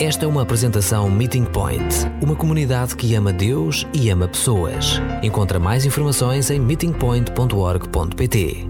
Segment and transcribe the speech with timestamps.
[0.00, 1.82] Esta é uma apresentação Meeting Point,
[2.22, 5.00] uma comunidade que ama Deus e ama pessoas.
[5.24, 8.64] Encontra mais informações em meetingpoint.org.pt.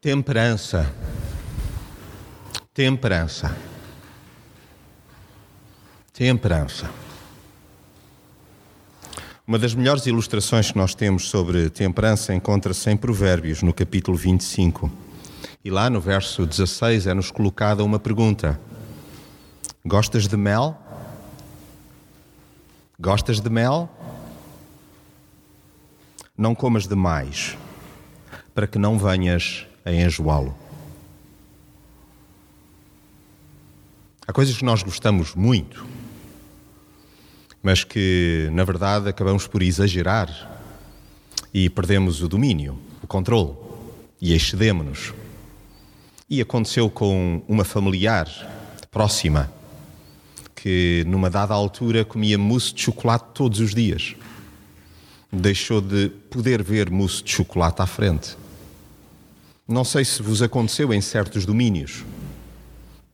[0.00, 0.88] Temperança.
[2.72, 3.56] Temperança.
[6.12, 6.88] Temperança.
[9.44, 14.88] Uma das melhores ilustrações que nós temos sobre temperança encontra-se em Provérbios, no capítulo 25.
[15.64, 18.60] E lá no verso 16 é-nos colocada uma pergunta:
[19.88, 20.76] Gostas de mel?
[23.00, 23.88] Gostas de mel?
[26.36, 27.56] Não comas demais,
[28.54, 30.54] para que não venhas a enjoá-lo.
[34.26, 35.86] Há coisas que nós gostamos muito,
[37.62, 40.60] mas que, na verdade, acabamos por exagerar
[41.52, 43.56] e perdemos o domínio, o controle
[44.20, 45.14] e excedemos-nos.
[46.28, 48.28] E aconteceu com uma familiar
[48.90, 49.56] próxima
[50.60, 54.16] que, numa dada altura, comia mousse de chocolate todos os dias.
[55.32, 58.36] Deixou de poder ver mousse de chocolate à frente.
[59.68, 62.04] Não sei se vos aconteceu em certos domínios.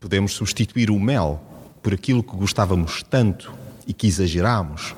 [0.01, 1.41] Podemos substituir o mel
[1.83, 3.53] por aquilo que gostávamos tanto
[3.87, 4.95] e que exageramos.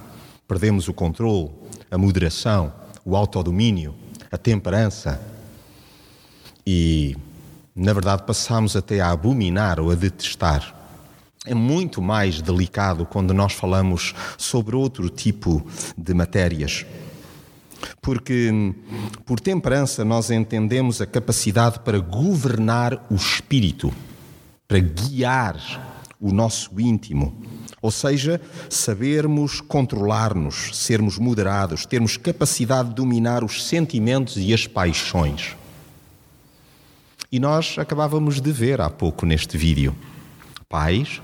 [0.46, 1.50] Perdemos o controle,
[1.90, 2.72] a moderação,
[3.04, 3.92] o autodomínio,
[4.30, 5.20] a temperança.
[6.64, 7.16] E,
[7.74, 10.76] na verdade, passamos até a abominar ou a detestar
[11.46, 15.64] é muito mais delicado quando nós falamos sobre outro tipo
[15.96, 16.84] de matérias.
[18.02, 18.50] Porque
[19.24, 23.92] por temperança nós entendemos a capacidade para governar o espírito,
[24.66, 25.56] para guiar
[26.20, 27.40] o nosso íntimo.
[27.80, 35.54] Ou seja, sabermos controlar-nos, sermos moderados, termos capacidade de dominar os sentimentos e as paixões.
[37.30, 39.94] E nós acabávamos de ver há pouco neste vídeo
[40.68, 41.20] pais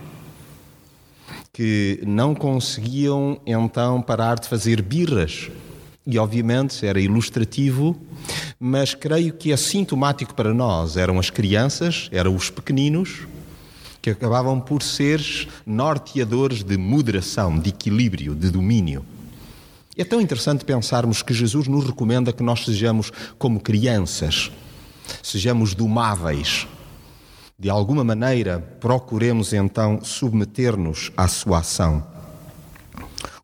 [1.53, 5.51] que não conseguiam então parar de fazer birras.
[6.07, 7.95] E obviamente era ilustrativo,
[8.59, 10.97] mas creio que é sintomático para nós.
[10.97, 13.27] Eram as crianças, eram os pequeninos,
[14.01, 15.21] que acabavam por ser
[15.67, 19.05] norteadores de moderação, de equilíbrio, de domínio.
[19.95, 24.51] É tão interessante pensarmos que Jesus nos recomenda que nós sejamos como crianças,
[25.23, 26.67] sejamos domáveis,
[27.63, 32.05] de alguma maneira, procuremos então submeter-nos à sua ação.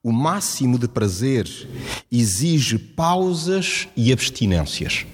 [0.02, 1.48] O máximo de prazer
[2.10, 5.06] exige pausas e abstinências.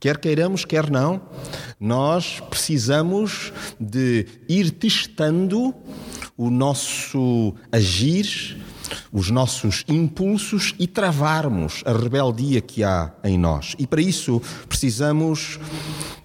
[0.00, 1.20] Quer queiramos, quer não,
[1.78, 5.74] nós precisamos de ir testando
[6.38, 8.56] o nosso agir,
[9.12, 13.76] os nossos impulsos e travarmos a rebeldia que há em nós.
[13.78, 15.60] E para isso precisamos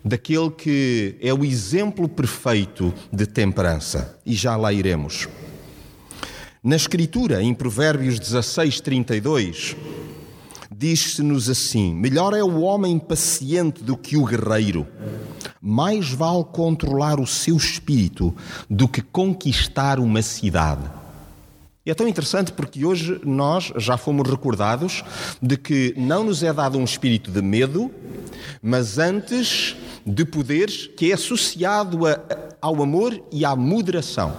[0.06, 4.20] daquele que é o exemplo perfeito de temperança.
[4.24, 5.28] E já lá iremos.
[6.64, 9.76] Na Escritura, em Provérbios 16, 32,
[10.72, 14.88] diz-se-nos assim: Melhor é o homem paciente do que o guerreiro.
[15.60, 18.36] Mais vale controlar o seu espírito
[18.70, 20.84] do que conquistar uma cidade.
[21.86, 25.04] E é tão interessante porque hoje nós já fomos recordados
[25.40, 27.92] de que não nos é dado um espírito de medo,
[28.60, 32.20] mas antes de poderes que é associado a,
[32.62, 34.36] ao amor e à moderação.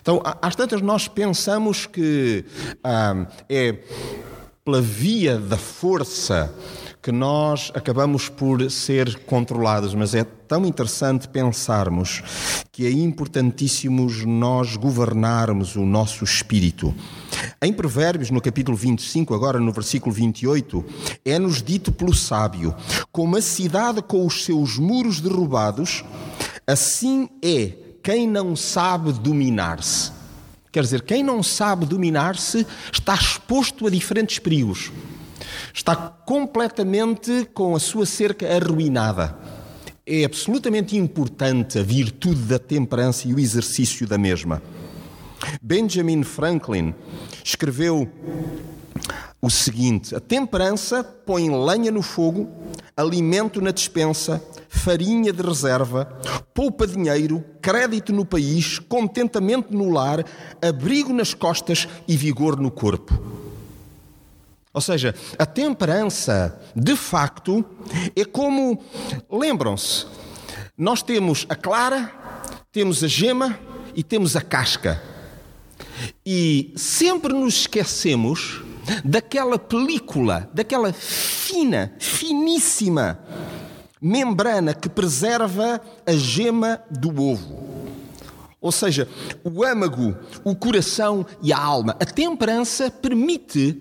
[0.00, 2.44] Então, às tantas, nós pensamos que
[2.82, 3.78] ah, é
[4.64, 6.52] pela via da força
[7.02, 12.22] que nós acabamos por ser controlados, mas é tão interessante pensarmos
[12.70, 16.94] que é importantíssimo nós governarmos o nosso espírito.
[17.60, 20.84] Em Provérbios, no capítulo 25, agora no versículo 28,
[21.24, 22.72] é-nos dito pelo sábio:
[23.10, 26.04] como a cidade com os seus muros derrubados,
[26.64, 30.12] assim é quem não sabe dominar-se.
[30.70, 34.92] Quer dizer, quem não sabe dominar-se está exposto a diferentes perigos.
[35.74, 39.36] Está completamente com a sua cerca arruinada.
[40.06, 44.62] É absolutamente importante a virtude da temperança e o exercício da mesma.
[45.62, 46.94] Benjamin Franklin
[47.44, 48.08] escreveu
[49.40, 52.48] o seguinte: a temperança põe lenha no fogo,
[52.96, 56.04] alimento na despensa, farinha de reserva,
[56.52, 60.24] poupa dinheiro, crédito no país, contentamento no lar,
[60.60, 63.41] abrigo nas costas e vigor no corpo.
[64.72, 67.64] Ou seja, a temperança, de facto,
[68.16, 68.82] é como.
[69.30, 70.06] Lembram-se,
[70.76, 72.10] nós temos a clara,
[72.70, 73.58] temos a gema
[73.94, 75.02] e temos a casca.
[76.24, 78.62] E sempre nos esquecemos
[79.04, 83.20] daquela película, daquela fina, finíssima
[84.00, 87.81] membrana que preserva a gema do ovo.
[88.62, 89.08] Ou seja,
[89.42, 91.96] o âmago, o coração e a alma.
[92.00, 93.76] A temperança permite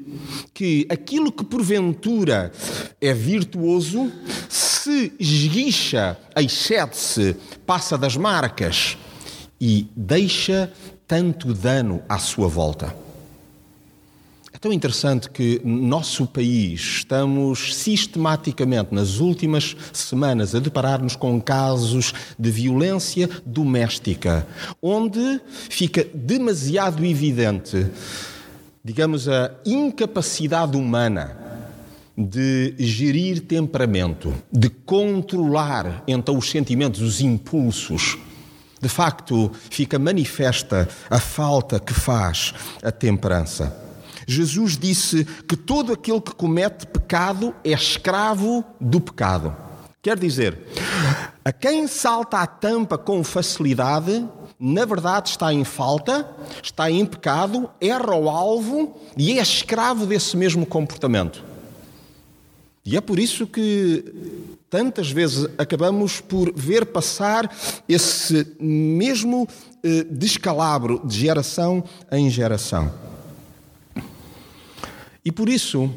[0.53, 2.51] que aquilo que porventura
[2.99, 4.11] é virtuoso
[4.49, 8.97] se esguicha, excede-se, passa das marcas
[9.59, 10.73] e deixa
[11.07, 13.10] tanto dano à sua volta
[14.61, 22.13] tão interessante que no nosso país estamos sistematicamente, nas últimas semanas, a deparar-nos com casos
[22.37, 24.47] de violência doméstica,
[24.79, 27.87] onde fica demasiado evidente,
[28.85, 31.35] digamos, a incapacidade humana
[32.15, 38.15] de gerir temperamento, de controlar então os sentimentos, os impulsos.
[38.79, 42.53] De facto, fica manifesta a falta que faz
[42.83, 43.89] a temperança.
[44.27, 49.55] Jesus disse que todo aquele que comete pecado é escravo do pecado.
[50.01, 50.57] Quer dizer,
[51.45, 54.27] a quem salta a tampa com facilidade,
[54.59, 56.27] na verdade está em falta,
[56.61, 61.43] está em pecado, erra o alvo e é escravo desse mesmo comportamento.
[62.83, 67.55] E é por isso que tantas vezes acabamos por ver passar
[67.87, 69.47] esse mesmo
[69.83, 72.91] eh, descalabro de geração em geração.
[75.23, 75.87] E por isso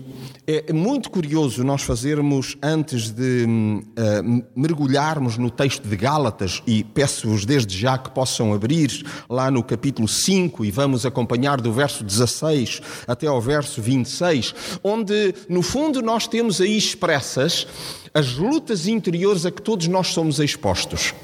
[0.46, 7.46] é muito curioso nós fazermos, antes de uh, mergulharmos no texto de Gálatas, e peço-vos
[7.46, 12.82] desde já que possam abrir lá no capítulo 5 e vamos acompanhar do verso 16
[13.06, 14.54] até ao verso 26,
[14.84, 17.66] onde no fundo nós temos aí expressas
[18.12, 21.14] as lutas interiores a que todos nós somos expostos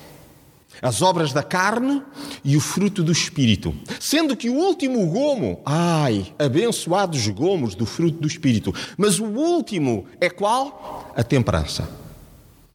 [0.83, 2.03] as obras da carne
[2.45, 3.75] e o fruto do espírito.
[3.99, 10.07] Sendo que o último gomo, ai, abençoados gomos do fruto do espírito, mas o último
[10.21, 11.13] é qual?
[11.15, 11.89] A temperança.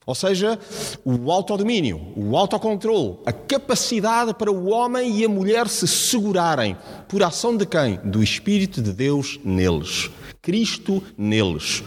[0.06, 0.60] Ou seja,
[1.04, 7.24] o autodomínio, o autocontrole, a capacidade para o homem e a mulher se segurarem por
[7.24, 8.00] ação de quem?
[8.04, 10.12] Do Espírito de Deus neles.
[10.44, 11.84] Cristo neles.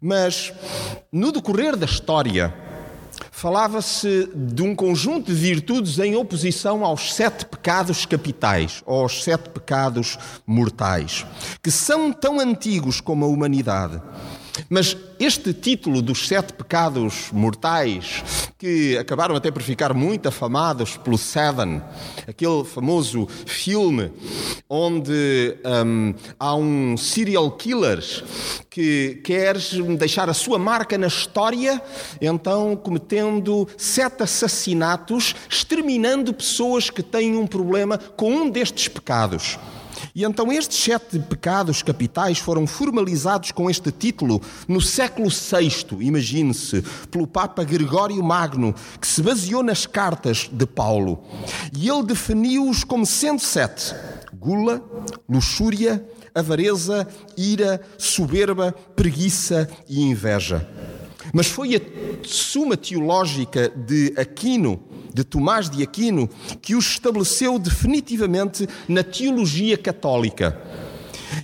[0.00, 0.52] Mas
[1.10, 2.54] no decorrer da história,
[3.38, 9.48] falava-se de um conjunto de virtudes em oposição aos sete pecados capitais, ou aos sete
[9.50, 11.24] pecados mortais,
[11.62, 14.02] que são tão antigos como a humanidade.
[14.68, 18.22] Mas este título dos sete pecados mortais,
[18.58, 21.82] que acabaram até por ficar muito afamados pelo Seven,
[22.26, 24.12] aquele famoso filme
[24.68, 28.02] onde um, há um serial killer
[28.68, 29.56] que quer
[29.98, 31.80] deixar a sua marca na história,
[32.20, 39.58] então cometendo sete assassinatos, exterminando pessoas que têm um problema com um destes pecados.
[40.14, 46.82] E então estes sete pecados capitais foram formalizados com este título no século VI, imagine-se,
[47.10, 51.22] pelo Papa Gregório Magno, que se baseou nas cartas de Paulo.
[51.76, 53.94] E ele definiu-os como sendo sete:
[54.34, 54.82] gula,
[55.28, 56.04] luxúria,
[56.34, 57.06] avareza,
[57.36, 60.68] ira, soberba, preguiça e inveja.
[61.32, 61.80] Mas foi a
[62.24, 64.82] Suma Teológica de Aquino
[65.18, 66.28] de Tomás de Aquino,
[66.62, 70.56] que os estabeleceu definitivamente na teologia católica.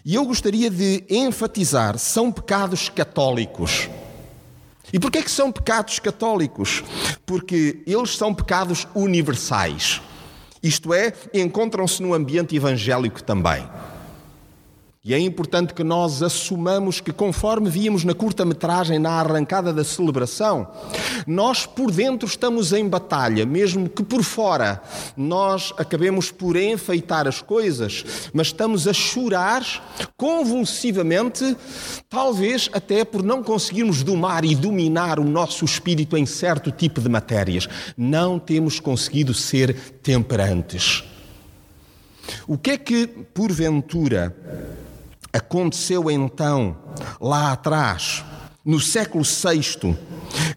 [0.05, 3.91] E eu gostaria de enfatizar: são pecados católicos.
[4.93, 6.85] E porquê que são pecados católicos?
[7.26, 10.00] Porque eles são pecados universais.
[10.62, 13.69] Isto é, encontram-se no ambiente evangélico também.
[15.06, 20.67] E é importante que nós assumamos que, conforme víamos na curta-metragem, na arrancada da celebração,
[21.27, 24.81] nós por dentro estamos em batalha, mesmo que por fora
[25.15, 29.63] nós acabemos por enfeitar as coisas, mas estamos a chorar
[30.17, 31.55] convulsivamente,
[32.08, 37.11] talvez até por não conseguirmos domar e dominar o nosso espírito em certo tipo de
[37.11, 37.69] matérias.
[37.94, 41.05] Não temos conseguido ser temperantes.
[42.49, 44.34] O que é que, porventura,
[45.34, 46.76] Aconteceu então,
[47.20, 48.24] lá atrás,
[48.64, 49.98] no século VI,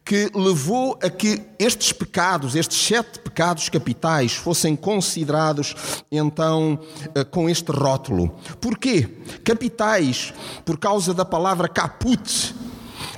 [0.05, 5.75] que levou a que estes pecados, estes sete pecados capitais, fossem considerados
[6.11, 6.79] então
[7.15, 8.29] eh, com este rótulo.
[8.61, 9.09] Porquê?
[9.43, 10.31] Capitais,
[10.63, 12.55] por causa da palavra caput,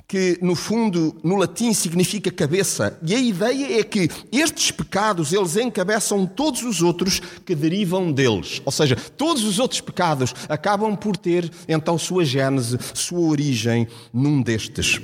[0.10, 5.56] que no fundo no latim significa cabeça, e a ideia é que estes pecados eles
[5.56, 8.60] encabeçam todos os outros que derivam deles.
[8.66, 14.42] Ou seja, todos os outros pecados acabam por ter então sua gênese, sua origem num
[14.42, 15.00] destes.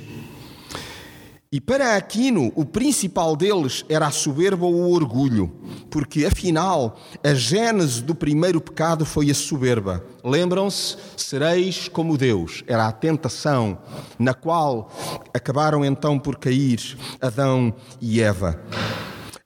[1.56, 5.50] E para Aquino, o principal deles era a soberba ou o orgulho,
[5.88, 10.04] porque afinal a gênese do primeiro pecado foi a soberba.
[10.22, 10.98] Lembram-se?
[11.16, 12.62] Sereis como Deus.
[12.66, 13.78] Era a tentação
[14.18, 14.92] na qual
[15.32, 16.78] acabaram então por cair
[17.22, 18.62] Adão e Eva.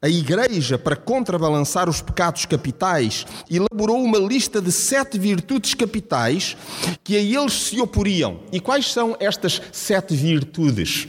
[0.03, 6.57] a Igreja, para contrabalançar os pecados capitais, elaborou uma lista de sete virtudes capitais
[7.05, 8.41] que a eles se oporiam.
[8.51, 11.07] E quais são estas sete virtudes?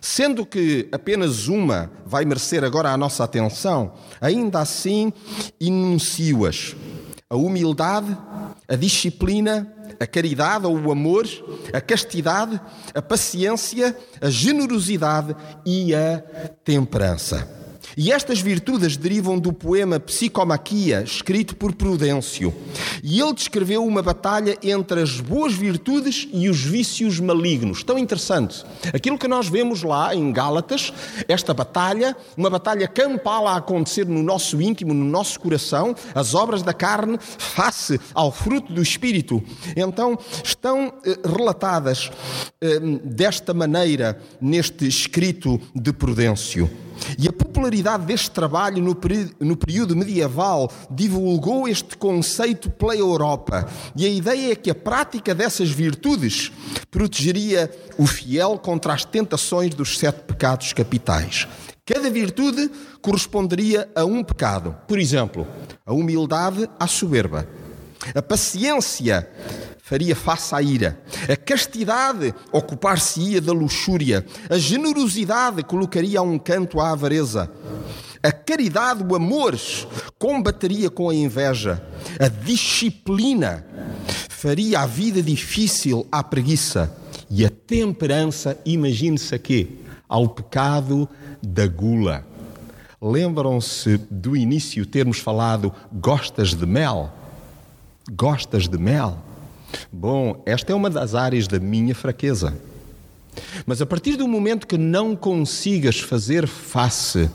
[0.00, 5.12] Sendo que apenas uma vai merecer agora a nossa atenção, ainda assim
[5.60, 6.76] enuncio-as:
[7.28, 8.16] a humildade,
[8.68, 11.26] a disciplina, a caridade ou o amor,
[11.72, 12.60] a castidade,
[12.94, 16.22] a paciência, a generosidade e a
[16.64, 17.57] temperança.
[18.00, 22.54] E estas virtudes derivam do poema Psicomaquia, escrito por Prudêncio.
[23.02, 27.82] E ele descreveu uma batalha entre as boas virtudes e os vícios malignos.
[27.82, 28.64] Tão interessante.
[28.94, 30.92] Aquilo que nós vemos lá em Gálatas,
[31.26, 36.62] esta batalha, uma batalha campal a acontecer no nosso íntimo, no nosso coração, as obras
[36.62, 39.42] da carne face ao fruto do Espírito.
[39.76, 42.12] Então, estão eh, relatadas
[42.60, 46.70] eh, desta maneira neste escrito de Prudêncio.
[47.18, 48.96] E a popularidade deste trabalho no,
[49.40, 53.68] no período medieval divulgou este conceito pela Europa.
[53.96, 56.52] E a ideia é que a prática dessas virtudes
[56.90, 61.48] protegeria o fiel contra as tentações dos sete pecados capitais.
[61.84, 64.76] Cada virtude corresponderia a um pecado.
[64.86, 65.46] Por exemplo,
[65.86, 67.48] a humildade à soberba,
[68.14, 69.26] a paciência
[69.88, 71.00] faria face à ira.
[71.32, 74.22] A castidade ocupar-se-ia da luxúria.
[74.50, 77.50] A generosidade colocaria a um canto a avareza.
[78.22, 79.58] A caridade, o amor,
[80.18, 81.82] combateria com a inveja.
[82.20, 83.64] A disciplina
[84.28, 86.94] faria a vida difícil à preguiça.
[87.30, 91.08] E a temperança, imagine-se aqui, ao pecado
[91.42, 92.26] da gula.
[93.00, 97.10] Lembram-se do início termos falado gostas de mel?
[98.10, 99.27] Gostas de mel?
[99.92, 102.56] Bom, esta é uma das áreas da minha fraqueza.
[103.66, 107.30] Mas a partir do momento que não consigas fazer face,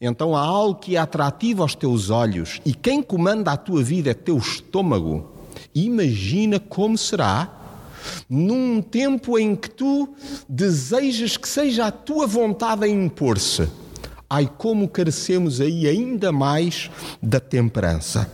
[0.00, 4.10] então há algo que é atrativo aos teus olhos e quem comanda a tua vida
[4.10, 5.32] é teu estômago.
[5.74, 7.52] Imagina como será
[8.28, 10.08] num tempo em que tu
[10.48, 13.68] desejas que seja a tua vontade a impor-se.
[14.28, 16.90] Ai, como carecemos aí ainda mais
[17.22, 18.30] da temperança.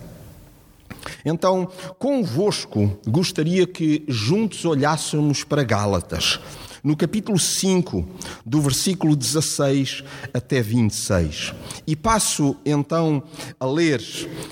[1.24, 1.68] Então,
[1.98, 6.40] convosco, gostaria que juntos olhássemos para Gálatas,
[6.82, 8.04] no capítulo 5,
[8.44, 10.02] do versículo 16
[10.34, 11.54] até 26.
[11.86, 13.22] E passo então
[13.58, 14.02] a ler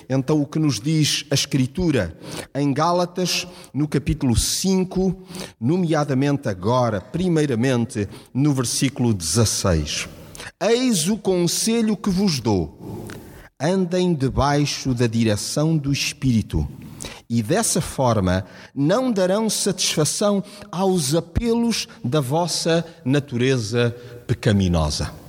[0.09, 2.17] então o que nos diz a escritura
[2.55, 5.17] em Gálatas, no capítulo 5,
[5.61, 10.09] nomeadamente agora, primeiramente no versículo 16.
[10.61, 13.09] Eis o conselho que vos dou
[13.61, 16.67] andem debaixo da direção do Espírito
[17.29, 23.95] e dessa forma não darão satisfação aos apelos da vossa natureza
[24.27, 25.20] pecaminosa.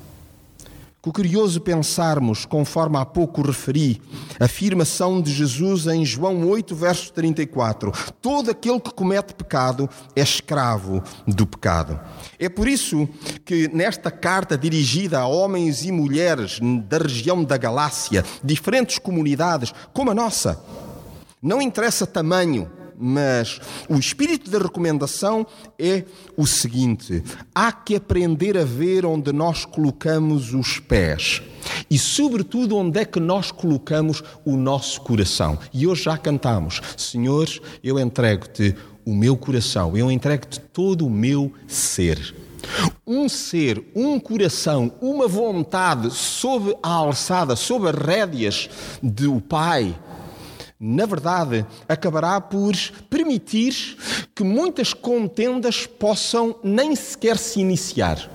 [1.03, 3.99] Que curioso pensarmos, conforme há pouco referi,
[4.39, 7.91] a afirmação de Jesus em João 8, verso 34:
[8.21, 11.99] Todo aquele que comete pecado é escravo do pecado.
[12.37, 13.09] É por isso
[13.43, 20.11] que nesta carta dirigida a homens e mulheres da região da Galácia, diferentes comunidades, como
[20.11, 20.63] a nossa,
[21.41, 22.69] não interessa tamanho,
[23.01, 25.45] mas o espírito da recomendação
[25.77, 26.03] é
[26.37, 31.41] o seguinte: há que aprender a ver onde nós colocamos os pés
[31.89, 35.57] e, sobretudo, onde é que nós colocamos o nosso coração.
[35.73, 37.49] E hoje já cantamos: Senhor,
[37.83, 42.35] eu entrego-te o meu coração, eu entrego-te todo o meu ser.
[43.07, 48.69] Um ser, um coração, uma vontade sob a alçada, sob as rédeas
[49.01, 49.95] do Pai
[50.83, 52.73] na verdade, acabará por
[53.07, 53.95] permitir
[54.33, 58.27] que muitas contendas possam nem sequer se iniciar.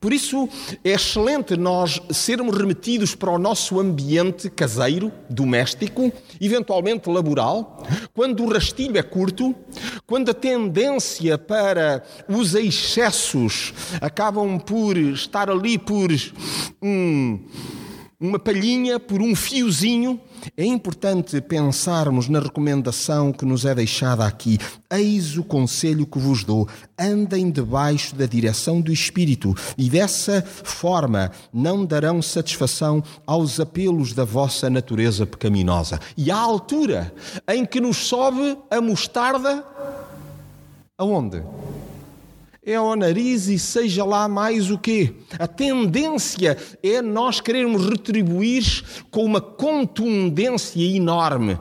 [0.00, 0.48] Por isso
[0.82, 8.52] é excelente nós sermos remetidos para o nosso ambiente caseiro, doméstico, eventualmente laboral, quando o
[8.52, 9.54] rastilho é curto,
[10.04, 16.10] quando a tendência para os excessos acabam por estar ali por
[16.82, 17.38] um,
[18.22, 20.20] uma palhinha, por um fiozinho
[20.56, 24.58] é importante pensarmos na recomendação que nos é deixada aqui.
[24.90, 31.32] Eis o conselho que vos dou: andem debaixo da direção do Espírito, e dessa forma
[31.52, 36.00] não darão satisfação aos apelos da vossa natureza pecaminosa.
[36.16, 37.12] E à altura
[37.48, 39.64] em que nos sobe a mostarda,
[40.96, 41.42] aonde?
[42.64, 45.12] É ao nariz e seja lá mais o quê.
[45.36, 48.62] A tendência é nós querermos retribuir
[49.10, 51.58] com uma contundência enorme.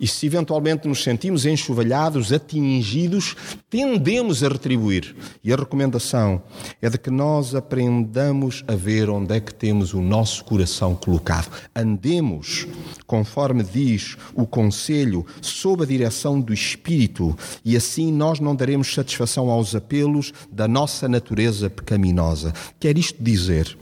[0.00, 3.36] E se eventualmente nos sentimos enxovalhados, atingidos,
[3.68, 5.14] tendemos a retribuir.
[5.44, 6.42] E a recomendação
[6.80, 11.50] é de que nós aprendamos a ver onde é que temos o nosso coração colocado.
[11.76, 12.66] Andemos,
[13.06, 19.50] conforme diz o Conselho, sob a direção do Espírito, e assim nós não daremos satisfação
[19.50, 22.54] aos apelos da nossa natureza pecaminosa.
[22.78, 23.76] Quer isto dizer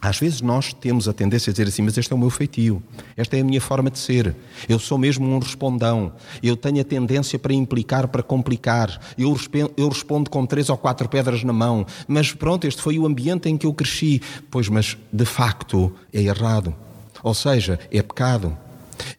[0.00, 2.82] às vezes nós temos a tendência a dizer assim, mas este é o meu feitio,
[3.16, 4.34] esta é a minha forma de ser,
[4.68, 9.36] eu sou mesmo um respondão, eu tenho a tendência para implicar, para complicar, eu,
[9.76, 13.48] eu respondo com três ou quatro pedras na mão, mas pronto, este foi o ambiente
[13.48, 14.22] em que eu cresci.
[14.50, 16.74] Pois, mas de facto é errado,
[17.22, 18.56] ou seja, é pecado.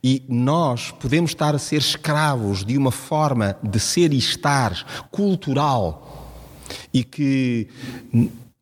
[0.03, 6.07] E nós podemos estar a ser escravos de uma forma de ser e estar cultural
[6.93, 7.67] e que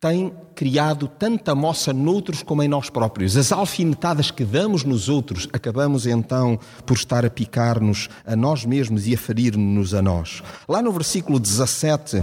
[0.00, 3.34] tem criado tanta moça noutros como em nós próprios.
[3.34, 9.06] As alfinetadas que damos nos outros, acabamos então por estar a picar-nos a nós mesmos
[9.06, 10.42] e a ferir-nos a nós.
[10.68, 12.22] Lá no versículo 17,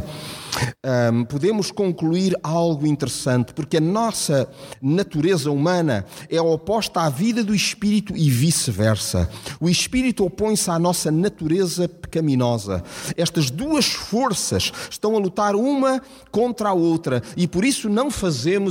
[1.14, 4.48] um, podemos concluir algo interessante, porque a nossa
[4.80, 9.28] natureza humana é oposta à vida do espírito e vice-versa.
[9.60, 12.84] O espírito opõe-se à nossa natureza pecaminosa.
[13.16, 16.00] Estas duas forças estão a lutar uma
[16.32, 18.27] contra a outra e por isso não fazemos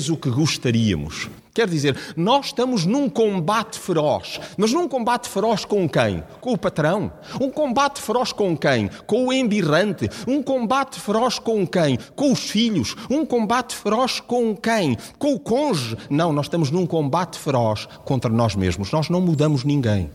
[0.08, 1.28] o que gostaríamos.
[1.54, 4.38] Quer dizer, nós estamos num combate feroz.
[4.58, 6.22] Mas num combate feroz com quem?
[6.38, 7.10] Com o patrão?
[7.40, 8.90] Um combate feroz com quem?
[9.06, 10.10] Com o embirrante?
[10.26, 11.98] Um combate feroz com quem?
[12.14, 12.94] Com os filhos?
[13.08, 14.98] Um combate feroz com quem?
[15.18, 15.96] Com o cônjuge?
[16.10, 18.92] Não, nós estamos num combate feroz contra nós mesmos.
[18.92, 20.10] Nós não mudamos ninguém.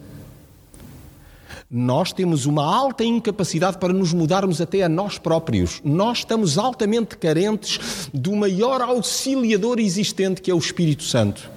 [1.73, 5.79] Nós temos uma alta incapacidade para nos mudarmos até a nós próprios.
[5.85, 11.49] Nós estamos altamente carentes do maior auxiliador existente, que é o Espírito Santo.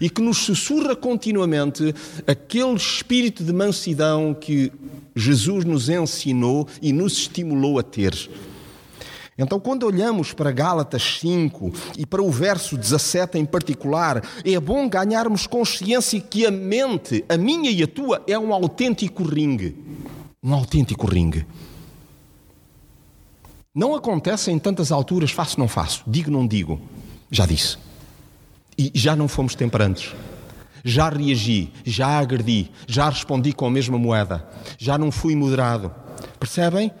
[0.00, 1.94] E que nos sussurra continuamente
[2.26, 4.72] aquele espírito de mansidão que
[5.14, 8.12] Jesus nos ensinou e nos estimulou a ter.
[9.42, 14.86] Então, quando olhamos para Gálatas 5 e para o verso 17 em particular, é bom
[14.86, 19.74] ganharmos consciência que a mente, a minha e a tua, é um autêntico ringue.
[20.42, 21.46] Um autêntico ringue.
[23.74, 26.78] Não acontece em tantas alturas, faço não faço, digo não digo.
[27.30, 27.78] Já disse.
[28.76, 30.14] E já não fomos temperantes.
[30.84, 35.90] Já reagi, já agredi, já respondi com a mesma moeda, já não fui moderado.
[36.38, 36.92] Percebem?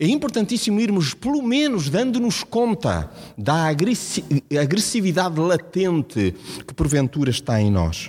[0.00, 8.08] É importantíssimo irmos, pelo menos, dando-nos conta da agressividade latente que porventura está em nós.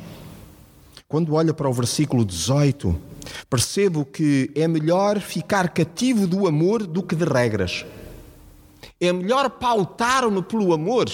[1.08, 2.96] Quando olho para o versículo 18,
[3.50, 7.84] percebo que é melhor ficar cativo do amor do que de regras.
[9.02, 11.10] É melhor pautar-me pelo amor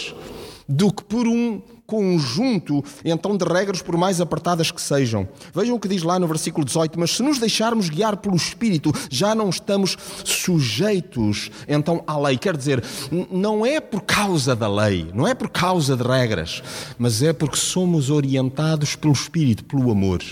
[0.67, 5.27] do que por um conjunto, então, de regras, por mais apertadas que sejam.
[5.53, 8.91] Vejam o que diz lá no versículo 18: Mas se nos deixarmos guiar pelo Espírito,
[9.09, 12.37] já não estamos sujeitos, então, à lei.
[12.37, 12.83] Quer dizer,
[13.31, 16.63] não é por causa da lei, não é por causa de regras,
[16.97, 20.23] mas é porque somos orientados pelo Espírito, pelo amor.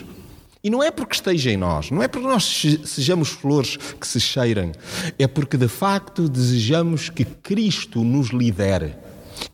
[0.64, 2.46] E não é porque esteja em nós, não é porque nós
[2.86, 4.72] sejamos flores que se cheiram,
[5.20, 8.96] é porque de facto desejamos que Cristo nos lidere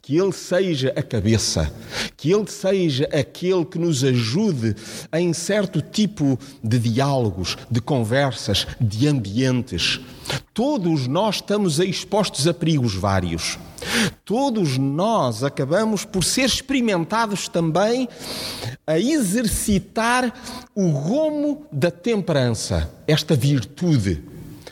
[0.01, 1.71] que Ele seja a cabeça,
[2.15, 4.75] que Ele seja aquele que nos ajude
[5.13, 9.99] em certo tipo de diálogos, de conversas, de ambientes.
[10.53, 13.57] Todos nós estamos expostos a perigos vários.
[14.25, 18.07] Todos nós acabamos por ser experimentados também
[18.85, 20.33] a exercitar
[20.75, 24.23] o gomo da temperança, esta virtude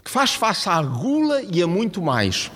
[0.08, 2.50] que faz face à gula e a muito mais.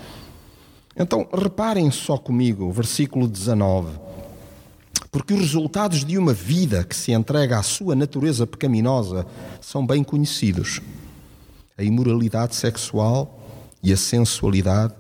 [0.96, 3.90] Então, reparem só comigo, versículo 19.
[5.12, 9.26] Porque os resultados de uma vida que se entrega à sua natureza pecaminosa
[9.60, 10.82] são bem conhecidos:
[11.78, 13.40] a imoralidade sexual
[13.84, 14.94] e a sensualidade,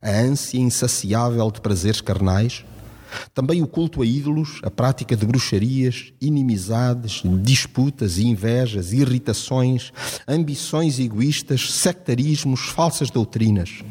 [0.00, 2.64] a ânsia insaciável de prazeres carnais,
[3.34, 9.92] também o culto a ídolos, a prática de bruxarias, inimizades, disputas, invejas, irritações,
[10.26, 13.82] ambições egoístas, sectarismos, falsas doutrinas.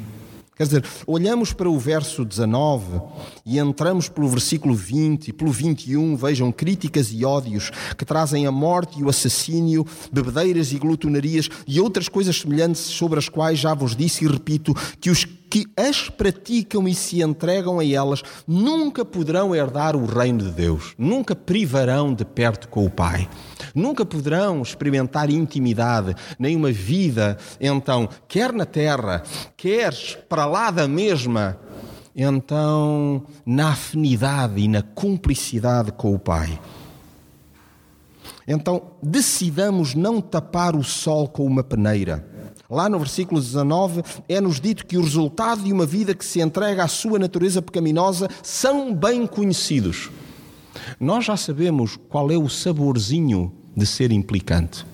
[0.61, 3.01] Quer dizer, olhamos para o verso 19
[3.43, 8.51] e entramos pelo versículo 20 e pelo 21, vejam críticas e ódios que trazem a
[8.51, 13.73] morte e o assassínio, bebedeiras e glutonarias e outras coisas semelhantes sobre as quais já
[13.73, 19.03] vos disse e repito que os que as praticam e se entregam a elas nunca
[19.03, 23.27] poderão herdar o reino de Deus, nunca privarão de perto com o Pai,
[23.75, 29.23] nunca poderão experimentar intimidade, nem uma vida, então, quer na terra,
[29.57, 29.93] quer
[30.29, 31.59] para lá da mesma,
[32.15, 36.57] então, na afinidade e na cumplicidade com o Pai.
[38.47, 42.30] Então, decidamos não tapar o sol com uma peneira.
[42.71, 46.85] Lá no versículo 19 é-nos dito que o resultado de uma vida que se entrega
[46.85, 50.09] à sua natureza pecaminosa são bem conhecidos.
[50.97, 54.85] Nós já sabemos qual é o saborzinho de ser implicante.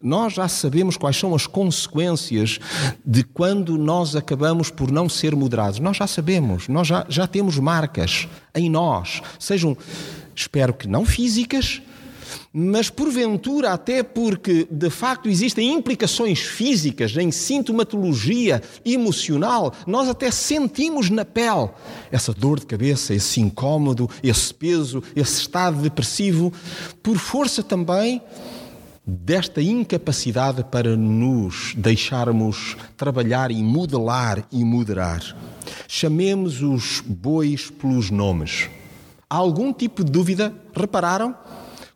[0.00, 2.60] Nós já sabemos quais são as consequências
[3.04, 5.80] de quando nós acabamos por não ser moderados.
[5.80, 9.76] Nós já sabemos, nós já, já temos marcas em nós, sejam,
[10.36, 11.82] espero que não físicas,
[12.52, 21.10] mas porventura, até porque de facto existem implicações físicas em sintomatologia emocional, nós até sentimos
[21.10, 21.68] na pele
[22.10, 26.52] essa dor de cabeça, esse incômodo, esse peso, esse estado depressivo,
[27.02, 28.22] por força também
[29.06, 35.20] desta incapacidade para nos deixarmos trabalhar e modelar e moderar.
[35.86, 38.70] Chamemos os bois pelos nomes.
[39.28, 40.54] Há algum tipo de dúvida?
[40.74, 41.34] Repararam?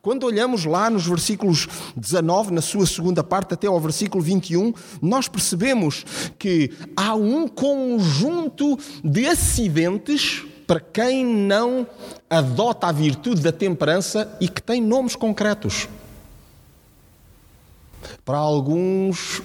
[0.00, 5.26] Quando olhamos lá nos versículos 19, na sua segunda parte, até ao versículo 21, nós
[5.26, 6.04] percebemos
[6.38, 11.86] que há um conjunto de acidentes para quem não
[12.30, 15.88] adota a virtude da temperança e que tem nomes concretos.
[18.24, 19.42] Para alguns,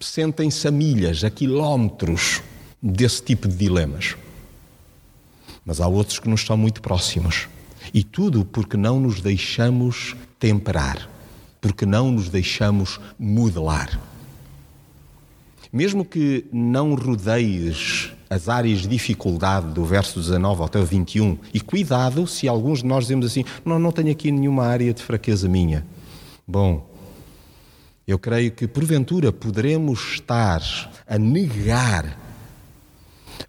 [0.00, 2.40] sentem-se a milhas, a quilómetros
[2.80, 4.16] desse tipo de dilemas.
[5.64, 7.48] Mas há outros que nos estão muito próximos.
[7.92, 11.08] E tudo porque não nos deixamos temperar,
[11.60, 14.00] porque não nos deixamos modelar.
[15.72, 21.60] Mesmo que não rodeies as áreas de dificuldade do verso 19 até o 21, e
[21.60, 25.48] cuidado se alguns de nós dizemos assim: não, não tenho aqui nenhuma área de fraqueza
[25.48, 25.86] minha.
[26.46, 26.88] Bom,
[28.06, 30.62] eu creio que porventura poderemos estar
[31.06, 32.25] a negar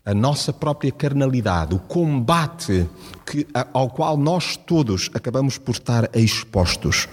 [0.08, 2.90] a nossa própria carnalidade, o combate
[3.26, 7.10] que, ao qual nós todos acabamos por estar expostos.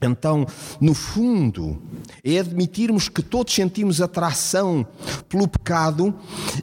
[0.00, 0.46] Então,
[0.80, 1.80] no fundo,
[2.24, 4.86] é admitirmos que todos sentimos atração
[5.28, 6.14] pelo pecado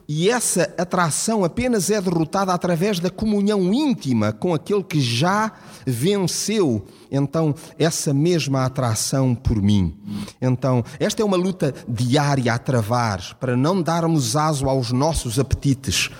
[0.08, 5.52] e essa atração apenas é derrotada através da comunhão íntima com aquele que já
[5.86, 9.96] venceu então essa mesma atração por mim.
[10.40, 16.10] Então, esta é uma luta diária a travar para não darmos aso aos nossos apetites.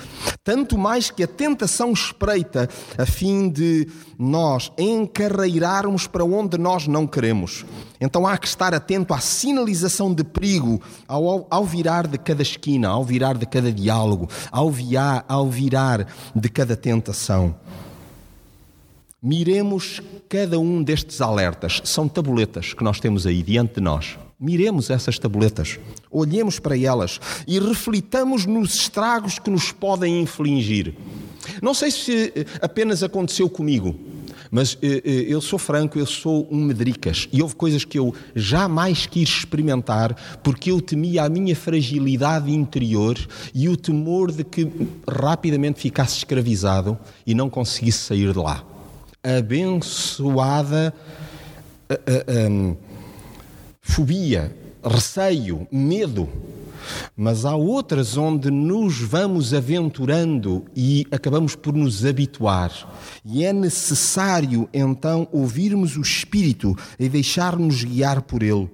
[0.43, 7.07] Tanto mais que a tentação espreita a fim de nós encarreirarmos para onde nós não
[7.07, 7.65] queremos.
[8.01, 12.89] Então há que estar atento à sinalização de perigo ao, ao virar de cada esquina,
[12.89, 17.55] ao virar de cada diálogo, ao, via, ao virar de cada tentação.
[19.23, 21.83] Miremos cada um destes alertas.
[21.85, 24.19] São tabuletas que nós temos aí diante de nós.
[24.41, 25.79] Miremos essas tabuletas,
[26.11, 30.95] olhemos para elas e reflitamos nos estragos que nos podem infligir.
[31.61, 33.95] Não sei se apenas aconteceu comigo,
[34.51, 38.15] mas eh, eh, eu sou franco, eu sou um medricas e houve coisas que eu
[38.35, 43.19] jamais quis experimentar porque eu temia a minha fragilidade interior
[43.55, 44.67] e o temor de que
[45.07, 48.70] rapidamente ficasse escravizado e não conseguisse sair de lá
[49.23, 50.95] abençoada
[51.91, 52.77] uh, uh, um,
[53.81, 54.55] fobia,
[54.85, 56.29] receio, medo.
[57.15, 62.73] Mas há outras onde nos vamos aventurando e acabamos por nos habituar.
[63.25, 68.69] E é necessário então ouvirmos o Espírito e deixar-nos guiar por ele.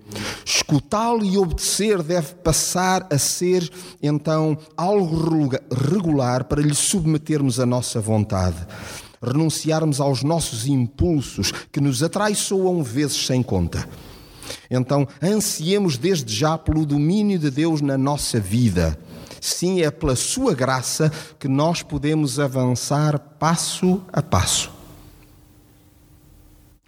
[0.45, 3.69] Escutá-lo e obedecer deve passar a ser
[4.01, 8.67] então algo regular para lhe submetermos a nossa vontade
[9.27, 13.89] renunciarmos aos nossos impulsos que nos atraiçoam vezes sem conta.
[14.71, 18.99] Então, ansiemos desde já pelo domínio de Deus na nossa vida.
[19.41, 24.71] Sim, é pela Sua graça que nós podemos avançar passo a passo.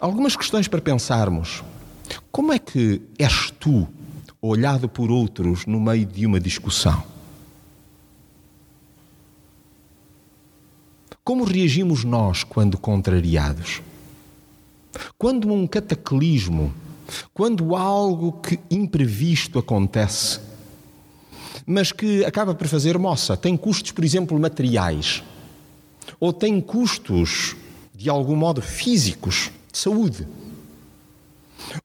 [0.01, 1.63] Algumas questões para pensarmos.
[2.31, 3.89] Como é que és tu
[4.41, 7.18] olhado por outros no meio de uma discussão?
[11.29, 13.83] Como reagimos nós quando contrariados?
[15.19, 16.73] Quando um cataclismo,
[17.35, 20.41] quando algo que imprevisto acontece,
[21.67, 25.23] mas que acaba por fazer moça, tem custos, por exemplo, materiais,
[26.19, 27.55] ou tem custos,
[27.95, 30.27] de algum modo, físicos, de saúde,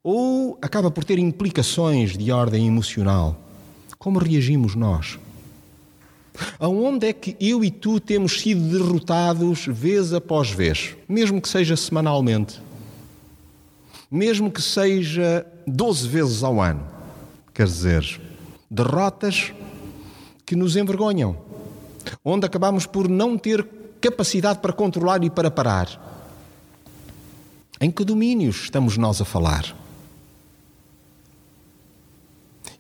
[0.01, 3.37] ou acaba por ter implicações de ordem emocional.
[3.99, 5.19] Como reagimos nós?
[6.59, 11.75] Aonde é que eu e tu temos sido derrotados vez após vez, mesmo que seja
[11.75, 12.59] semanalmente,
[14.09, 16.85] mesmo que seja 12 vezes ao ano?
[17.53, 18.21] Quer dizer,
[18.69, 19.53] derrotas
[20.45, 21.37] que nos envergonham,
[22.23, 23.65] onde acabamos por não ter
[24.01, 26.11] capacidade para controlar e para parar.
[27.79, 29.75] Em que domínios estamos nós a falar?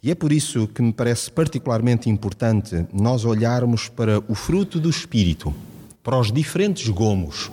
[0.03, 4.89] E é por isso que me parece particularmente importante nós olharmos para o fruto do
[4.89, 5.55] Espírito,
[6.03, 7.49] para os diferentes gomos.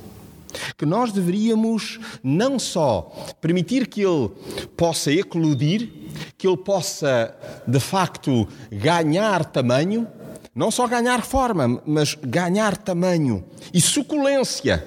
[0.77, 4.31] Que nós deveríamos não só permitir que ele
[4.77, 5.89] possa eclodir,
[6.37, 7.33] que ele possa
[7.65, 10.09] de facto ganhar tamanho,
[10.53, 14.85] não só ganhar forma, mas ganhar tamanho e suculência,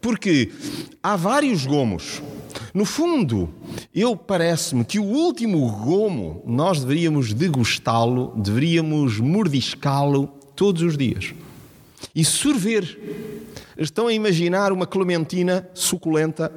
[0.00, 0.50] porque
[1.00, 2.20] há vários gomos.
[2.74, 3.48] No fundo,
[3.94, 11.32] eu parece-me que o último gomo nós deveríamos degustá-lo, deveríamos mordiscá-lo todos os dias
[12.12, 12.98] e sorver.
[13.78, 16.50] Estão a imaginar uma clementina suculenta,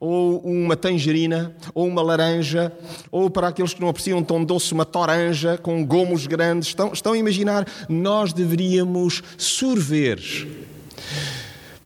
[0.00, 2.72] ou uma tangerina, ou uma laranja,
[3.10, 6.68] ou para aqueles que não apreciam tão doce, uma toranja com gomos grandes.
[6.68, 7.66] Estão, estão a imaginar?
[7.90, 10.18] Nós deveríamos sorver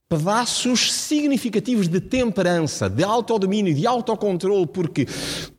[0.08, 5.06] pedaços significativos de temperança, de autodomínio, de autocontrole, porque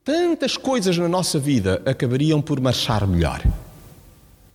[0.04, 3.44] tantas coisas na nossa vida acabariam por marchar melhor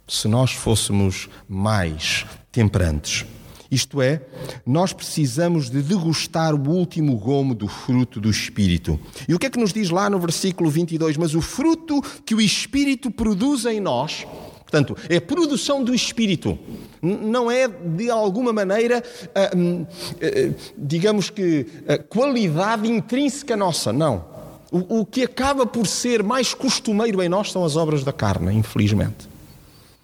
[0.08, 3.24] se nós fôssemos mais temperantes.
[3.70, 4.20] Isto é,
[4.66, 9.00] nós precisamos de degustar o último gomo do fruto do Espírito.
[9.26, 11.16] E o que é que nos diz lá no versículo 22?
[11.16, 14.26] Mas o fruto que o Espírito produz em nós,
[14.72, 16.58] portanto, é produção do Espírito,
[17.02, 19.04] não é de alguma maneira,
[19.34, 21.66] ah, hum, ah, digamos que,
[22.08, 24.32] qualidade intrínseca nossa, não.
[24.70, 29.28] O que acaba por ser mais costumeiro em nós são as obras da carne, infelizmente.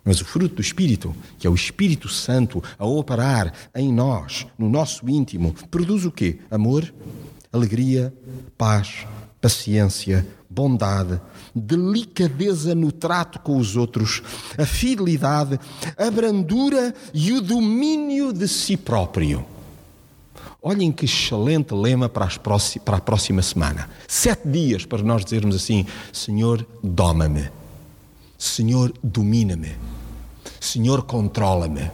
[0.04, 4.68] Mas o fruto do Espírito, que é o Espírito Santo a operar em nós, no
[4.68, 6.38] nosso íntimo, produz o quê?
[6.50, 6.92] Amor,
[7.50, 8.12] alegria,
[8.58, 9.06] paz,
[9.40, 11.18] paciência, bondade,
[11.54, 14.22] delicadeza no trato com os outros,
[14.56, 15.58] a fidelidade,
[15.96, 19.44] a brandura e o domínio de si próprio.
[20.60, 22.28] Olhem que excelente lema para,
[22.84, 23.88] para a próxima semana.
[24.08, 27.48] Sete dias para nós dizermos assim: Senhor, doma-me.
[28.36, 29.76] Senhor, domina-me.
[30.60, 31.90] Senhor, controla-me.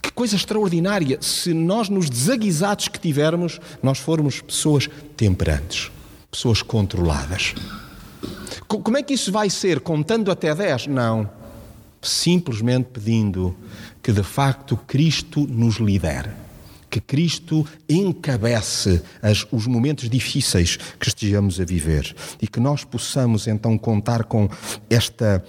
[0.00, 5.90] Que coisa extraordinária se nós, nos desaguisados que tivermos, nós formos pessoas temperantes,
[6.36, 7.54] pessoas controladas.
[8.68, 9.80] Como é que isso vai ser?
[9.80, 10.88] Contando até 10?
[10.88, 11.28] Não.
[12.02, 13.56] Simplesmente pedindo
[14.02, 16.30] que de facto Cristo nos lidere.
[16.90, 23.46] Que Cristo encabece as, os momentos difíceis que estejamos a viver e que nós possamos
[23.46, 24.48] então contar com
[24.90, 25.42] esta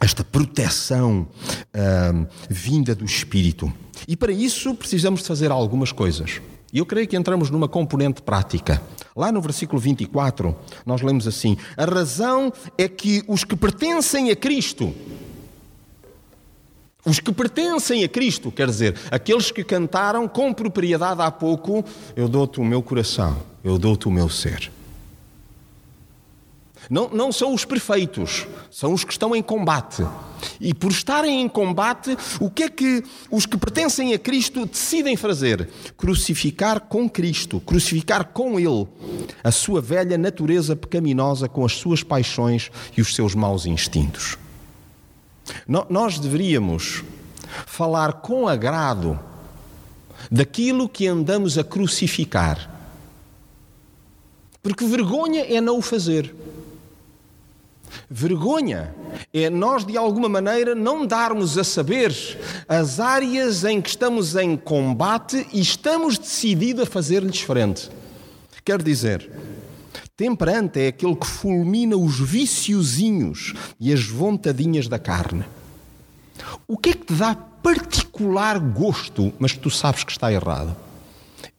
[0.00, 3.72] esta proteção uh, vinda do Espírito.
[4.08, 6.40] E para isso precisamos de fazer algumas coisas.
[6.72, 8.82] E eu creio que entramos numa componente prática.
[9.14, 10.56] Lá no versículo 24,
[10.86, 14.94] nós lemos assim: A razão é que os que pertencem a Cristo,
[17.04, 21.84] os que pertencem a Cristo, quer dizer, aqueles que cantaram com propriedade há pouco:
[22.16, 24.72] Eu dou-te o meu coração, eu dou-te o meu ser.
[26.90, 30.04] Não, não são os perfeitos, são os que estão em combate.
[30.60, 35.16] E por estarem em combate, o que é que os que pertencem a Cristo decidem
[35.16, 35.68] fazer?
[35.96, 38.86] Crucificar com Cristo, crucificar com Ele
[39.42, 44.36] a sua velha natureza pecaminosa com as suas paixões e os seus maus instintos.
[45.66, 47.02] Nós deveríamos
[47.66, 49.18] falar com agrado
[50.30, 52.70] daquilo que andamos a crucificar.
[54.62, 56.34] Porque vergonha é não o fazer.
[58.10, 58.94] Vergonha
[59.32, 62.14] é nós, de alguma maneira, não darmos a saber
[62.68, 67.90] as áreas em que estamos em combate e estamos decididos a fazer-lhes frente.
[68.64, 69.30] Quer dizer,
[70.16, 75.44] temperante é aquele que fulmina os viciozinhos e as vontadinhas da carne.
[76.66, 80.76] O que é que te dá particular gosto, mas que tu sabes que está errado?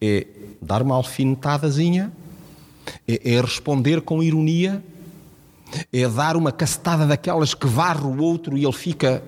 [0.01, 0.27] É
[0.61, 2.11] dar uma alfinetadazinha?
[3.07, 4.83] É, é responder com ironia?
[5.91, 9.23] É dar uma castada daquelas que varre o outro e ele fica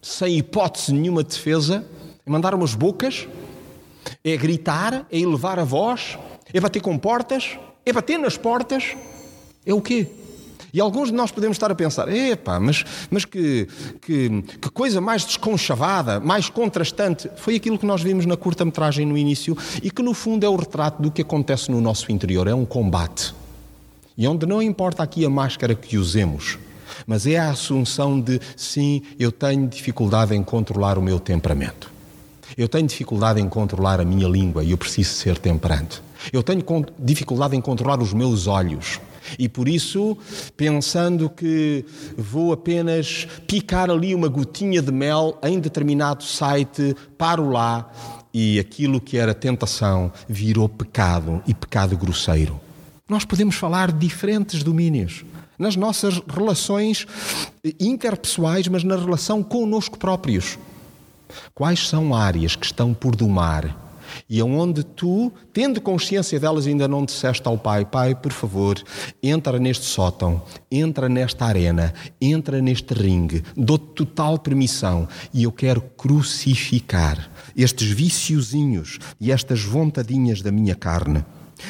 [0.00, 1.84] sem hipótese nenhuma de defesa,
[2.26, 3.28] é mandar umas bocas,
[4.24, 6.18] é gritar, é elevar a voz,
[6.52, 8.96] é bater com portas, é bater nas portas,
[9.64, 10.08] é o quê?
[10.74, 13.68] E alguns de nós podemos estar a pensar: epá, mas, mas que,
[14.00, 17.30] que, que coisa mais desconchavada, mais contrastante.
[17.36, 20.56] Foi aquilo que nós vimos na curta-metragem no início e que, no fundo, é o
[20.56, 22.46] retrato do que acontece no nosso interior.
[22.46, 23.34] É um combate.
[24.16, 26.58] E onde não importa aqui a máscara que usemos,
[27.06, 31.90] mas é a assunção de sim, eu tenho dificuldade em controlar o meu temperamento.
[32.56, 36.02] Eu tenho dificuldade em controlar a minha língua e eu preciso ser temperante.
[36.32, 36.62] Eu tenho
[36.98, 39.00] dificuldade em controlar os meus olhos.
[39.38, 40.16] E por isso,
[40.56, 41.84] pensando que
[42.16, 47.90] vou apenas picar ali uma gotinha de mel em determinado site, paro lá,
[48.34, 52.60] e aquilo que era tentação virou pecado e pecado grosseiro.
[53.08, 55.24] Nós podemos falar de diferentes domínios
[55.58, 57.06] nas nossas relações
[57.78, 60.58] interpessoais, mas na relação connosco próprios.
[61.54, 63.82] Quais são áreas que estão por domar
[64.28, 68.82] e onde tu, tendo consciência delas, ainda não disseste ao Pai: Pai, por favor,
[69.22, 75.80] entra neste sótão, entra nesta arena, entra neste ringue, dou-te total permissão e eu quero
[75.80, 81.24] crucificar estes viciozinhos e estas vontadinhas da minha carne.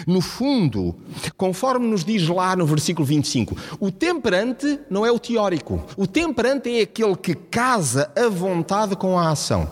[0.07, 0.95] No fundo,
[1.37, 5.83] conforme nos diz lá no versículo 25, o temperante não é o teórico.
[5.97, 9.71] O temperante é aquele que casa a vontade com a ação.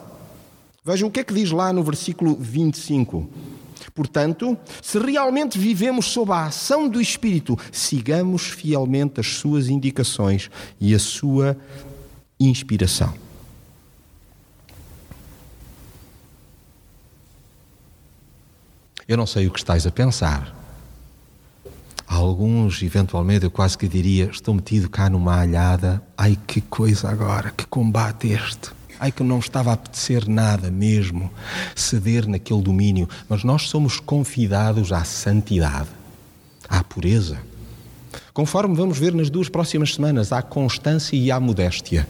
[0.85, 3.29] Vejam o que é que diz lá no versículo 25.
[3.95, 10.95] Portanto, se realmente vivemos sob a ação do Espírito, sigamos fielmente as suas indicações e
[10.95, 11.57] a sua
[12.39, 13.13] inspiração.
[19.11, 20.55] Eu não sei o que estás a pensar.
[22.07, 26.01] Alguns, eventualmente, eu quase que diria: estou metido cá numa alhada.
[26.17, 28.71] Ai, que coisa agora, que combate este.
[29.01, 31.29] Ai, que não estava a apetecer nada mesmo
[31.75, 33.09] ceder naquele domínio.
[33.29, 35.89] Mas nós somos convidados à santidade,
[36.69, 37.37] à pureza.
[38.33, 42.09] Conforme vamos ver nas duas próximas semanas, à constância e à modéstia.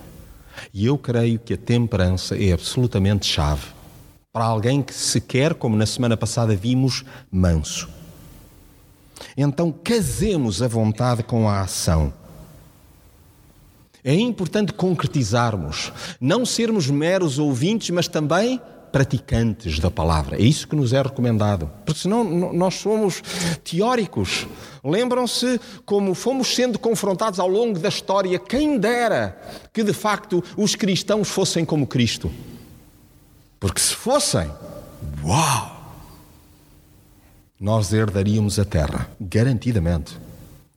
[0.74, 3.79] E eu creio que a temperança é absolutamente chave
[4.32, 7.88] para alguém que se quer, como na semana passada vimos, manso.
[9.36, 12.12] Então, casemos a vontade com a ação.
[14.04, 18.60] É importante concretizarmos, não sermos meros ouvintes, mas também
[18.92, 20.36] praticantes da palavra.
[20.36, 21.68] É isso que nos é recomendado.
[21.84, 23.22] Porque senão nós somos
[23.64, 24.46] teóricos.
[24.82, 29.38] Lembram-se como fomos sendo confrontados ao longo da história, quem dera
[29.72, 32.30] que de facto os cristãos fossem como Cristo.
[33.60, 34.50] Porque se fossem,
[35.22, 35.78] uau!
[37.60, 40.16] Nós herdaríamos a terra, garantidamente.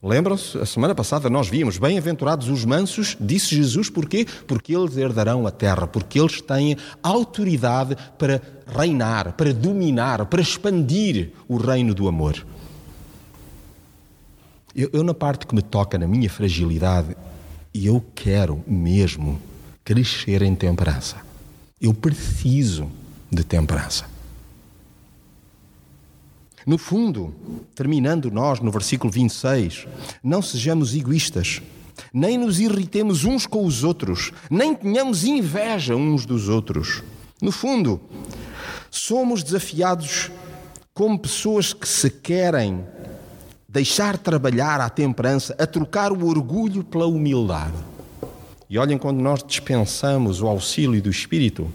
[0.02, 0.58] Lembram-se?
[0.58, 4.26] A semana passada nós vimos: Bem-aventurados os mansos, disse Jesus, porquê?
[4.46, 11.32] Porque eles herdarão a terra, porque eles têm autoridade para reinar, para dominar, para expandir
[11.48, 12.46] o reino do amor.
[14.76, 17.16] Eu, eu na parte que me toca, na minha fragilidade,
[17.74, 19.40] eu quero mesmo
[19.82, 21.16] crescer em temperança.
[21.80, 22.90] Eu preciso
[23.30, 24.06] de temperança.
[26.66, 27.34] No fundo,
[27.74, 29.86] terminando nós no versículo 26,
[30.22, 31.60] não sejamos egoístas,
[32.12, 37.02] nem nos irritemos uns com os outros, nem tenhamos inveja uns dos outros.
[37.42, 38.00] No fundo,
[38.90, 40.30] somos desafiados
[40.94, 42.84] como pessoas que se querem
[43.68, 47.74] deixar trabalhar a temperança, a trocar o orgulho pela humildade.
[48.74, 51.70] E olhem, quando nós dispensamos o auxílio do Espírito,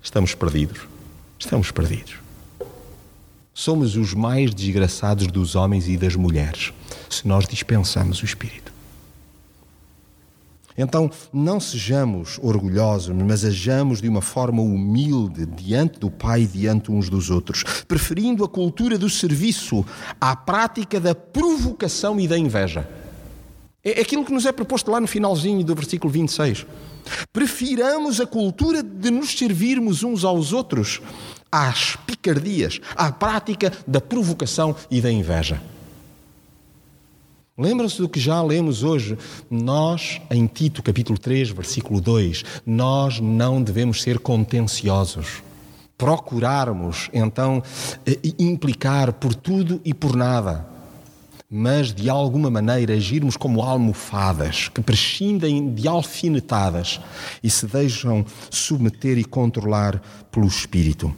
[0.00, 0.82] estamos perdidos.
[1.36, 2.14] Estamos perdidos.
[3.52, 6.72] Somos os mais desgraçados dos homens e das mulheres
[7.10, 8.72] se nós dispensamos o Espírito.
[10.76, 16.92] Então, não sejamos orgulhosos, mas ajamos de uma forma humilde diante do Pai e diante
[16.92, 19.84] uns dos outros, preferindo a cultura do serviço
[20.20, 22.88] à prática da provocação e da inveja.
[23.96, 26.66] É aquilo que nos é proposto lá no finalzinho do versículo 26.
[27.32, 31.00] Prefiramos a cultura de nos servirmos uns aos outros
[31.50, 35.60] às picardias, à prática da provocação e da inveja.
[37.56, 39.18] Lembram-se do que já lemos hoje?
[39.50, 45.42] Nós, em Tito, capítulo 3, versículo 2, nós não devemos ser contenciosos.
[45.96, 47.60] Procurarmos, então,
[48.06, 50.77] eh, implicar por tudo e por nada
[51.50, 57.00] mas de alguma maneira agirmos como almofadas que prescindem de alfinetadas
[57.42, 59.98] e se deixam submeter e controlar
[60.30, 61.14] pelo Espírito.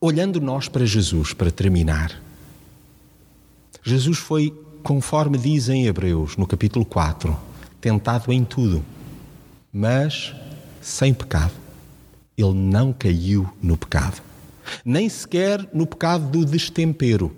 [0.00, 2.22] Olhando nós para Jesus, para terminar,
[3.82, 4.52] Jesus foi,
[4.84, 7.36] conforme diz em Hebreus, no capítulo 4,
[7.80, 8.84] tentado em tudo,
[9.72, 10.32] mas
[10.80, 11.52] sem pecado.
[12.36, 14.22] Ele não caiu no pecado,
[14.84, 17.34] nem sequer no pecado do destempero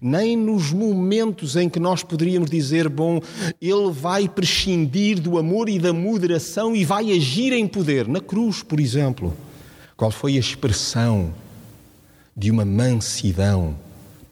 [0.00, 3.20] nem nos momentos em que nós poderíamos dizer, bom,
[3.60, 8.08] ele vai prescindir do amor e da moderação e vai agir em poder.
[8.08, 9.34] Na cruz, por exemplo,
[9.96, 11.32] qual foi a expressão
[12.36, 13.76] de uma mansidão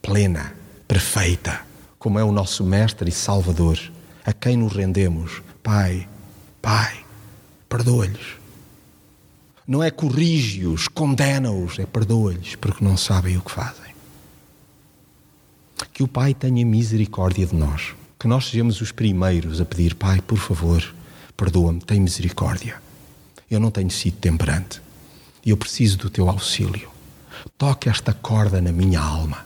[0.01, 0.55] plena,
[0.89, 1.61] perfeita,
[1.99, 3.79] como é o nosso Mestre e Salvador,
[4.25, 5.41] a quem nos rendemos?
[5.63, 6.09] Pai,
[6.61, 6.97] Pai,
[7.69, 8.43] perdoa-lhes.
[9.67, 13.92] Não é corrige-os, condena-os, é perdoa-lhes, porque não sabem o que fazem.
[15.93, 17.95] Que o Pai tenha misericórdia de nós.
[18.19, 20.83] Que nós sejamos os primeiros a pedir: Pai, por favor,
[21.37, 22.77] perdoa-me, tem misericórdia.
[23.51, 24.81] Eu não tenho sido temperante.
[25.45, 26.89] E eu preciso do teu auxílio.
[27.59, 29.45] Toca esta corda na minha alma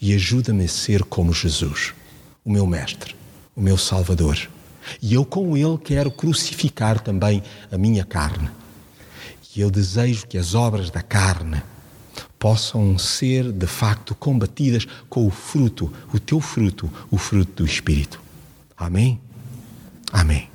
[0.00, 1.94] e ajuda-me a ser como Jesus,
[2.44, 3.16] o meu Mestre,
[3.56, 4.38] o meu Salvador.
[5.00, 7.42] E eu com Ele quero crucificar também
[7.72, 8.50] a minha carne.
[9.56, 11.62] E eu desejo que as obras da carne
[12.44, 18.20] possam ser de facto combatidas com o fruto, o teu fruto, o fruto do Espírito.
[18.76, 19.18] Amém?
[20.12, 20.53] Amém.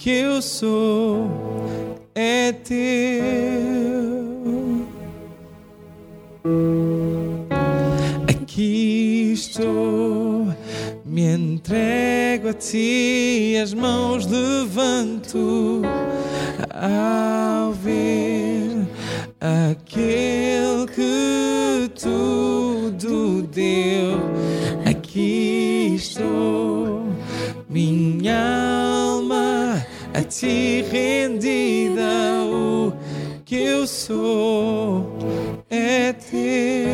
[0.00, 1.30] Que eu sou
[2.14, 3.20] é teu.
[11.04, 15.82] Me entrego a ti, as mãos levanto
[16.72, 18.86] ao ver
[19.40, 20.39] aquele
[30.30, 32.44] ti rendida.
[32.46, 32.92] O
[33.44, 35.18] que eu sou
[35.68, 36.89] é teu.